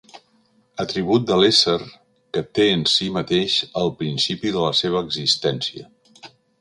Atribut 0.83 1.27
de 1.31 1.35
l'ésser 1.41 1.75
que 2.37 2.43
té 2.59 2.67
en 2.77 2.85
si 2.93 3.09
mateix 3.19 3.59
el 3.83 3.93
principi 4.01 4.55
de 4.57 4.65
la 4.65 4.73
seva 4.81 5.05
existència. 5.09 5.89